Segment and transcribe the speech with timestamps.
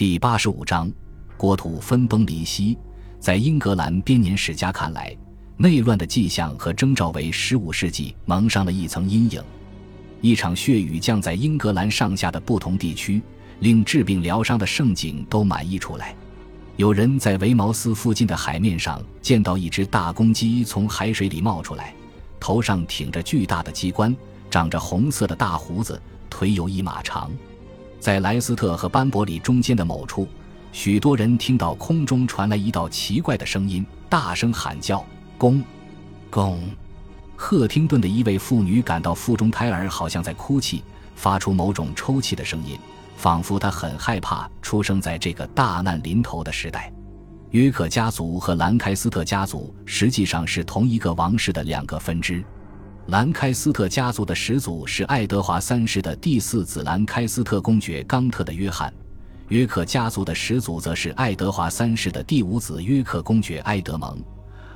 [0.00, 0.90] 第八十五章，
[1.36, 2.78] 国土分崩离析。
[3.18, 5.14] 在英格兰编年史家看来，
[5.58, 9.42] 内乱的迹象和征兆为十五世纪蒙上了一层阴影。
[10.22, 13.20] 一场血雨降在英格兰上下的不同地区，
[13.58, 16.16] 令治病疗伤的盛景都满溢出来。
[16.76, 21.94] 有人在维茅斯附近的海面上见到一只大公鸡从海水里冒出来，
[22.40, 24.16] 头上挺着巨大的鸡冠，
[24.50, 27.30] 长着红色的大胡子，腿有一马长。
[28.00, 30.26] 在莱斯特和班伯里中间的某处，
[30.72, 35.04] 许多人听到空中传来一道奇怪的声音，大声喊叫
[35.36, 35.62] ：“公，
[36.30, 36.58] 公！”
[37.36, 40.82] 赫汀顿的一位妇女感到腹中胎儿好像在哭泣，
[41.14, 42.78] 发出某种抽泣的声音，
[43.16, 46.90] 仿佛她很害怕出生在这个大难临头的时代。
[47.50, 52.42] 约克家族和兰开斯特家族实际上是同一个王室的两个分支。
[53.10, 58.94] 兰开斯特家族的始祖是爱德华三世的第四子兰开斯特公爵冈特的约翰，
[59.48, 64.16] 约克家族的始祖则是爱德华三世的第五子约克公爵埃德蒙，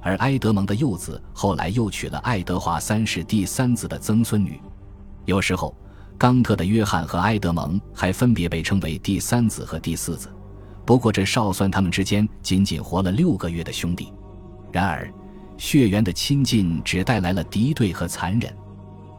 [0.00, 4.58] 而埃德蒙的幼子后来又娶了爱德华三世第三子的曾孙女。
[5.26, 5.76] 有时候，
[6.16, 10.30] 冈特的约翰和埃德蒙还分别被称为第三子和第四子，
[10.86, 14.10] 不过这少算他们之间仅仅活了六个月的兄弟。
[14.72, 15.12] 然而。
[15.62, 18.52] 血缘的亲近只带来了敌对和残忍。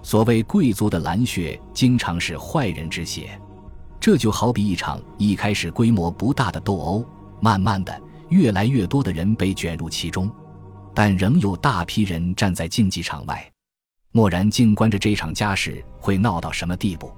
[0.01, 3.39] 所谓贵族的蓝血，经常是坏人之血。
[3.97, 7.05] 这就好比一场一开始规模不大的斗殴，
[7.39, 10.29] 慢慢的，越来越多的人被卷入其中，
[10.93, 13.49] 但仍有大批人站在竞技场外，
[14.11, 17.09] 默然静观着这场家事会闹到什么地步。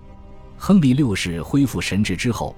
[0.55, 2.55] 亨利六世恢复神智之后，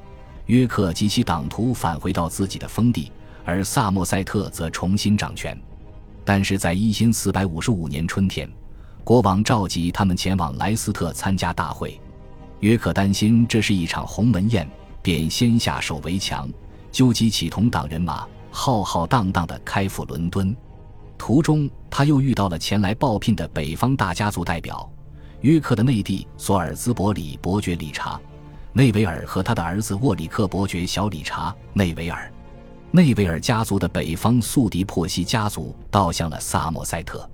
[0.47, 3.09] 约克及其党徒返回到自己的封地，
[3.45, 5.57] 而萨默塞特则重新掌权。
[6.27, 8.51] 但是在一千四百五十五年春天，
[9.01, 11.97] 国王召集他们前往莱斯特参加大会。
[12.59, 14.69] 约克担心这是一场鸿门宴，
[15.01, 16.49] 便先下手为强，
[16.91, 20.53] 纠集起同党人马，浩浩荡荡地开赴伦敦。
[21.17, 24.91] 途中，他又遇到了前来报聘的北方大家族代表——
[25.39, 28.19] 约克的内弟索尔兹伯里伯爵理查
[28.73, 32.29] 内维尔和他的儿子沃里克伯爵小理查内维尔。
[32.91, 37.29] 内维尔家族的北方宿敌珀西家族倒向了萨默塞特，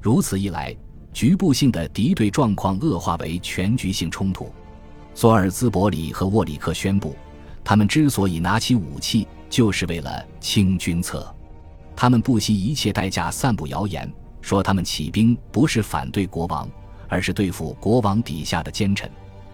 [0.00, 0.76] 如此一来，
[1.12, 4.52] 局部性的敌对状况恶化为全局性冲突。
[5.14, 7.16] 索尔兹伯里和沃里克宣布，
[7.64, 11.34] 他们之所以拿起武器，就是为了清君侧。
[11.96, 14.10] 他们不惜一切代价散布谣言，
[14.42, 16.68] 说他们起兵不是反对国王，
[17.08, 19.10] 而是对付国王底下的奸臣。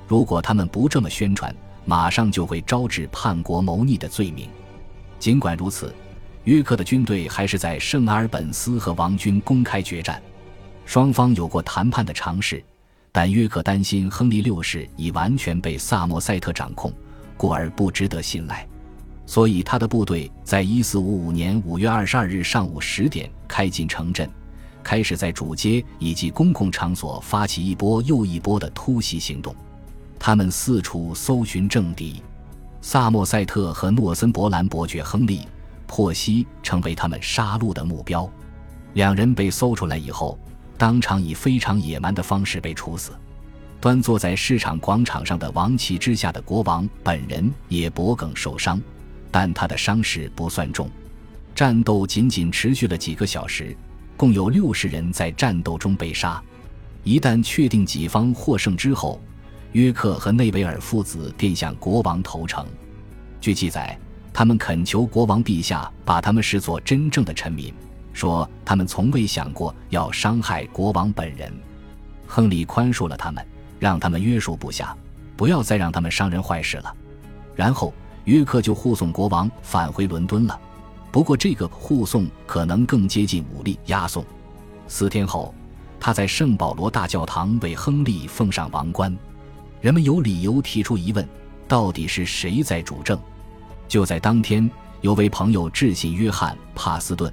[0.09, 1.55] 如果他们不这么宣传，
[1.85, 4.49] 马上就会招致叛国谋逆的罪名。
[5.19, 5.95] 尽管如此，
[6.45, 10.23] 约克的军队还是在圣阿尔本斯和王军公开决战。
[10.85, 12.63] 双方有过谈判的尝试，
[13.11, 16.93] 但约克担心亨利六世已完全被萨默塞特掌控，
[17.37, 18.67] 故而不值得信赖。
[19.27, 24.31] 所以他的部队在1455年5月22日上午十点开进城镇，
[24.85, 29.53] 开始在主街以及公共场所发起一波又一波的突袭行动。
[30.17, 32.23] 他们四处搜寻政敌。
[32.89, 35.41] 萨默塞特和诺森伯兰伯爵亨利·
[35.89, 38.31] 珀西成为他们杀戮的目标。
[38.93, 40.39] 两人被搜出来以后，
[40.79, 43.11] 当场以非常野蛮的方式被处死。
[43.81, 48.81] 端坐在市场广场上的王旗之下的国王本人也脖梗受伤，
[49.33, 50.89] 但他的伤势不算重。
[51.57, 53.77] 战斗仅仅持续了几个小时，
[54.17, 56.41] 共有六十人在战斗中被杀。
[57.03, 59.21] 一旦确定己方获胜之后，
[59.77, 62.67] 约克和内维尔父子便向国王投诚。
[63.43, 63.95] 据记载，
[64.33, 67.75] 他们恳求国王陛下把他们视作真正的臣民，
[68.15, 71.53] 说他们从未想过要伤害国王本人。
[72.27, 73.47] 亨利宽恕了他们，
[73.79, 74.97] 让他们约束部下，
[75.37, 76.97] 不要再让他们伤人坏事了。
[77.55, 77.93] 然后
[78.25, 80.59] 约克就护送国王返回伦敦了。
[81.13, 84.25] 不过这个护送可能更接近武力押送。
[84.89, 85.55] 四天后，
[86.01, 89.15] 他在圣保罗大教堂为亨利奉上王冠。
[89.81, 91.27] 人们有理由提出疑问：
[91.69, 93.19] 到底是谁在主政？
[93.87, 94.69] 就在当天，
[95.01, 97.33] 有位朋友致信约翰·帕斯顿。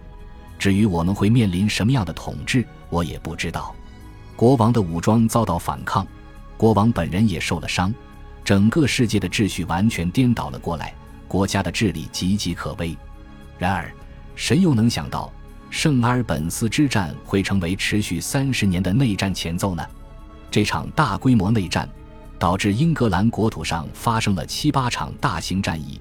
[0.59, 3.73] 至于我们会面临什么样的统治，我也不知道。
[4.35, 6.05] 国王的武装遭到反抗，
[6.57, 7.93] 国王本人也受了伤，
[8.43, 10.93] 整个世界的秩序完全颠倒了过来，
[11.27, 12.95] 国家的治理岌岌可危。
[13.57, 13.91] 然而，
[14.35, 15.31] 谁又能想到
[15.69, 19.85] 圣阿尔本斯之战会成为持续三十年的内战前奏呢？
[20.51, 21.89] 这场大规模内战。
[22.43, 25.97] 导致英格兰国土上发生了七八场大型战役，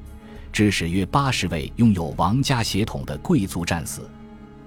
[0.52, 4.10] 致使约八十位拥有王家血统的贵族战死。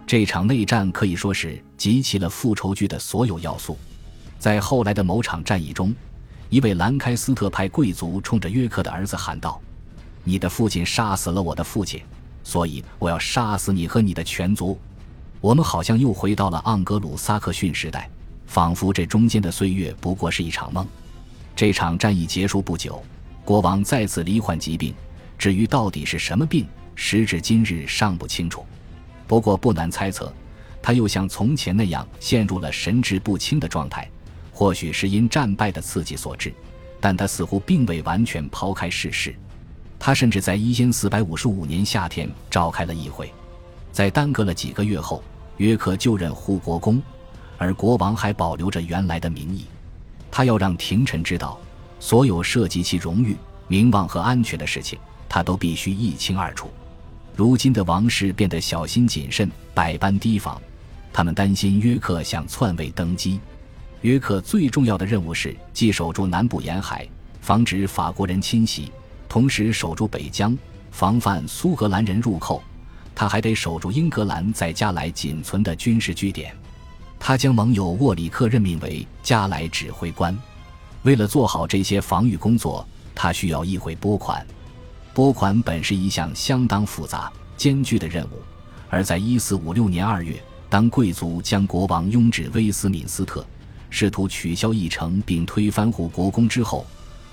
[0.07, 3.77] 这场内战可以说是集齐了复仇剧的所有要素。
[4.39, 5.93] 在后来的某场战役中，
[6.49, 9.59] 一位兰开斯特派贵族冲着约克的儿子喊道
[10.23, 12.01] ：“你的父亲杀死了我的父亲，
[12.41, 14.79] 所以我要杀死你和你的全族。
[15.41, 18.09] 我们好像又回到了盎格鲁撒克逊时代，
[18.47, 20.87] 仿佛这中间的岁月不过是一场梦。
[21.55, 23.01] 这场战役结束不久，
[23.45, 24.93] 国王再次罹患疾病，
[25.37, 28.65] 至于到底是什么病，时至今日尚不清楚。
[29.25, 30.33] 不过不难猜测，
[30.81, 34.05] 他又像从前那样陷入了神志不清的状态，
[34.51, 36.53] 或许是因战败的刺激所致。
[36.99, 39.33] 但他似乎并未完全抛开世事。
[39.97, 43.31] 他甚至在一千四百五十五年夏天召开了议会，
[43.93, 45.23] 在耽搁了几个月后，
[45.57, 47.01] 约克就任护国公，
[47.57, 49.65] 而国王还保留着原来的名义。
[50.37, 51.57] 他要让廷臣知道，
[51.97, 53.37] 所有涉及其荣誉、
[53.69, 54.99] 名望和安全的事情，
[55.29, 56.69] 他都必须一清二楚。
[57.37, 60.61] 如今的王室变得小心谨慎，百般提防，
[61.13, 63.39] 他们担心约克想篡位登基。
[64.01, 67.07] 约克最重要的任务是既守住南部沿海，
[67.39, 68.91] 防止法国人侵袭，
[69.29, 70.57] 同时守住北疆，
[70.91, 72.61] 防范苏格兰人入寇。
[73.15, 76.53] 他还得守住英格兰在加莱仅存的军事据点。
[77.19, 80.37] 他将盟友沃里克任命为加莱指挥官。
[81.03, 84.45] 为了做好这些防御工作，他需要议会拨款。
[85.13, 88.41] 拨款本是一项相当复杂艰巨的任务。
[88.89, 93.45] 而在1456年2月，当贵族将国王拥至威斯敏斯特，
[93.89, 96.85] 试图取消议程并推翻护国公之后，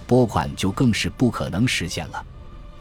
[0.06, 2.24] 拨款就更是不可能实现了。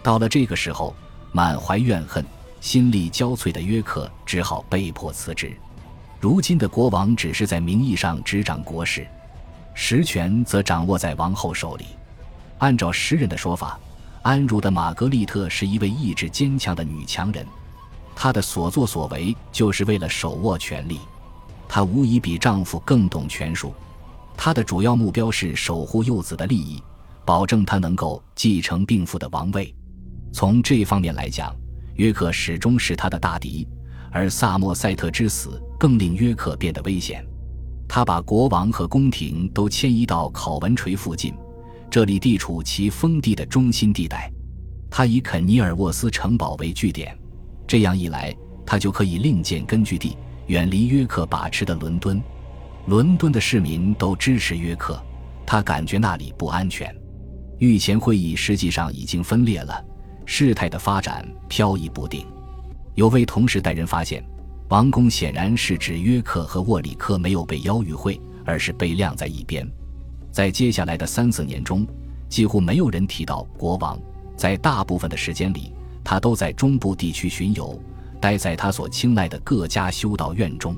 [0.04, 0.96] 到了这个时候，
[1.32, 2.26] 满怀怨恨、
[2.60, 5.56] 心力交瘁的约克只好被迫辞职。
[6.22, 9.08] 如今的国王只是在名义上执掌国事，
[9.74, 11.86] 实权则掌握在王后手里。
[12.60, 13.80] 按照诗人的说法，
[14.22, 17.44] 安茹的玛格丽特是一位意志坚强的女强人，
[18.16, 21.00] 她的所作所为就是为了手握权力。
[21.68, 23.74] 她无疑比丈夫更懂权术，
[24.38, 26.84] 她的主要目标是守护幼子的利益，
[27.26, 29.74] 保证他能够继承病父的王位。
[30.32, 31.52] 从这方面来讲，
[31.96, 33.68] 约克始终是他的大敌。
[34.12, 37.26] 而萨默塞特之死更令约克变得危险，
[37.88, 41.34] 他把国王和宫廷都迁移到考文垂附近，
[41.90, 44.32] 这里地处其封地的中心地带。
[44.90, 47.18] 他以肯尼尔沃斯城堡为据点，
[47.66, 48.36] 这样一来，
[48.66, 50.18] 他就可以另建根据地，
[50.48, 52.22] 远离约克把持的伦敦。
[52.88, 55.02] 伦敦的市民都支持约克，
[55.46, 56.94] 他感觉那里不安全。
[57.60, 59.82] 御前会议实际上已经分裂了，
[60.26, 62.26] 事态的发展飘移不定。
[62.96, 64.24] 有位同事带人发现，
[64.70, 69.70] 王宫显然是指约克和沃里克没有被邀与会，而是被晾在一边。
[70.32, 71.86] 在接下来的三四年中，
[72.30, 74.00] 几乎没有人提到国王。
[74.36, 75.74] 在大部分的时间里，
[76.04, 77.80] 他都在中部地区巡游，
[78.20, 80.76] 待在他所青睐的各家修道院中。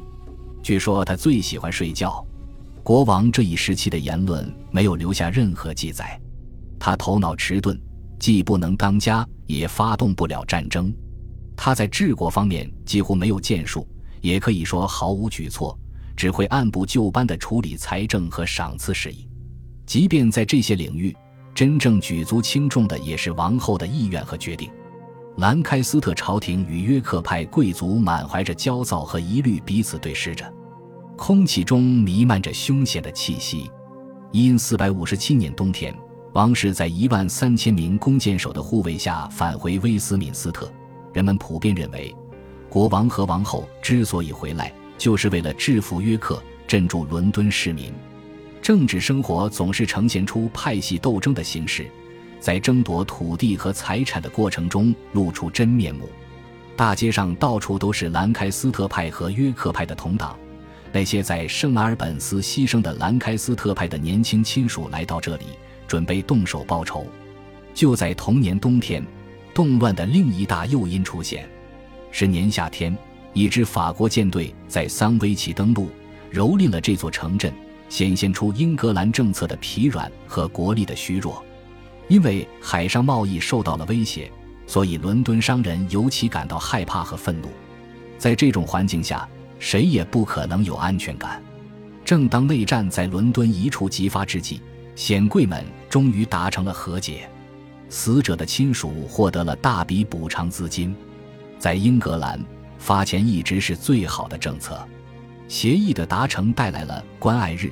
[0.61, 2.25] 据说他最喜欢睡觉。
[2.83, 6.19] 国王这一时期的言论没有留下任何记载。
[6.77, 7.79] 他头脑迟钝，
[8.19, 10.93] 既不能当家，也发动不了战争。
[11.55, 13.87] 他在治国方面几乎没有建树，
[14.21, 15.77] 也可以说毫无举措，
[16.15, 19.27] 只会按部就班地处理财政和赏赐事宜。
[19.85, 21.15] 即便在这些领域，
[21.53, 24.69] 真正举足轻重的也是王后的意愿和决定。
[25.37, 30.51] 兰开斯特朝廷与约克派贵族满怀着焦躁和疑虑，彼此对视着，
[31.17, 33.69] 空气中弥漫着凶险的气息。
[34.31, 35.95] 因四百五十七年冬天，
[36.33, 40.71] 王室在一万三千名弓箭手的护卫下返回威斯敏斯特。
[41.13, 42.13] 人们普遍认为，
[42.67, 47.93] 国王和王后之所以回来，就是为了制服约克，镇住伦敦市民。
[48.61, 51.85] 政治生活总是呈现出派系斗争的形式，
[52.39, 56.09] 在争夺土地和财产的过程中露出真面目。
[56.75, 60.35] 大街上到处都是兰开斯特派和约克派的同党，
[60.91, 65.45] 那些在圣阿尔本斯牺牲的兰开斯特派的年轻亲属来到这里，
[65.87, 67.05] 准备动手报仇。
[67.73, 69.05] 就在同年冬天。
[69.53, 71.47] 动乱的另一大诱因出现，
[72.11, 72.95] 是年夏天，
[73.33, 75.89] 一支法国舰队在桑威奇登陆，
[76.31, 77.53] 蹂躏了这座城镇，
[77.87, 81.43] 显现出英格兰政策的疲软和国力的虚弱。
[82.07, 84.29] 因为海上贸易受到了威胁，
[84.65, 87.47] 所以伦敦商人尤其感到害怕和愤怒。
[88.17, 89.27] 在这种环境下，
[89.59, 91.41] 谁也不可能有安全感。
[92.03, 94.59] 正当内战在伦敦一触即发之际，
[94.95, 97.29] 显贵们终于达成了和解。
[97.93, 100.95] 死者的亲属获得了大笔补偿资金，
[101.59, 102.43] 在英格兰
[102.79, 104.83] 发钱一直是最好的政策。
[105.47, 107.71] 协议的达成带来了关爱日，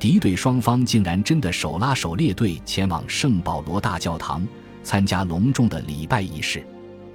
[0.00, 4.44] 敌对双方竟然真的手拉手列队前往圣保罗大教堂
[4.82, 6.66] 参加隆重的礼拜仪式。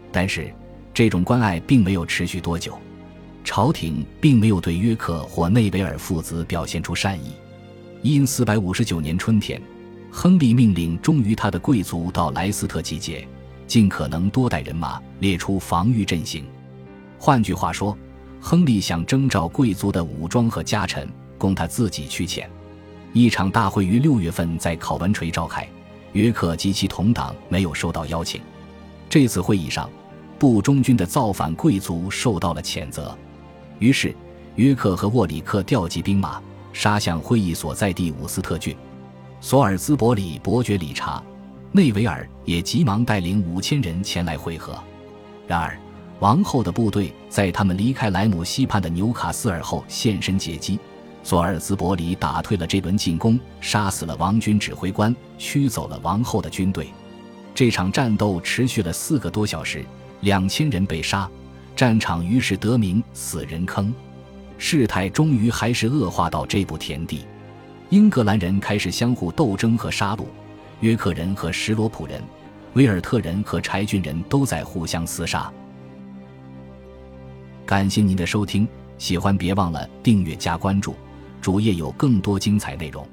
[0.09, 0.49] 但是，
[0.93, 2.79] 这种关爱并没有持续多久，
[3.43, 7.33] 朝廷并没有对约克或内维尔父子表现出善意。
[8.03, 9.61] 因四百五十九年春天。
[10.09, 13.27] 亨利命令忠于他的贵族到莱斯特集结，
[13.67, 16.45] 尽可能多带人马，列出防御阵型。
[17.19, 17.95] 换句话说，
[18.39, 22.45] 亨利想征召贵族的武装和家臣，供他自己去遣。
[23.13, 25.67] 一场大会于六月份在考文垂召开，
[26.13, 28.41] 约克及其同党没有收到邀请。
[29.09, 29.89] 这次会议上，
[30.39, 33.15] 不忠军的造反贵族受到了谴责。
[33.79, 34.15] 于是，
[34.55, 36.41] 约克和沃里克调集兵马，
[36.73, 38.75] 杀向会议所在地伍斯特郡。
[39.39, 41.21] 索尔兹伯里伯爵理查
[41.71, 44.77] 内维尔也急忙带领五千人前来会合。
[45.47, 45.77] 然而，
[46.19, 50.79] 王后的部队在他们离开莱姆西畔的纽卡斯尔后现身截击。
[51.23, 56.87] 索尔兹伯里打退了这轮进攻，杀死了王军指挥官，驱走了王后的军队。
[57.53, 59.85] 这场战斗持续了四个多小时，
[60.21, 61.29] 两千人被杀，
[61.75, 63.93] 战场于是得名“死人坑”。
[64.57, 67.25] 事态终于还是恶化到这步田地，
[67.89, 70.25] 英格兰人开始相互斗争和杀戮，
[70.81, 72.21] 约克人和什罗普人、
[72.73, 75.49] 威尔特人和柴郡人都在互相厮杀。
[77.65, 78.67] 感谢您的收听，
[78.97, 80.95] 喜欢别忘了订阅加关注。
[81.41, 83.07] 主页有更多精彩内容。